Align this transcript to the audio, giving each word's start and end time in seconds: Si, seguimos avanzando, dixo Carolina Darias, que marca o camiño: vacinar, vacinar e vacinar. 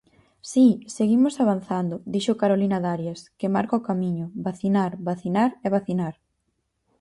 Si, 0.51 0.67
seguimos 0.97 1.35
avanzando, 1.43 1.95
dixo 2.13 2.39
Carolina 2.41 2.77
Darias, 2.85 3.19
que 3.39 3.53
marca 3.55 3.79
o 3.79 3.85
camiño: 3.89 4.25
vacinar, 4.47 4.91
vacinar 5.09 5.51
e 5.65 5.67
vacinar. 5.75 6.15